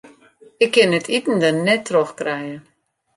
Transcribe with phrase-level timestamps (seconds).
[0.63, 2.57] Ik kin it iten der net troch krije.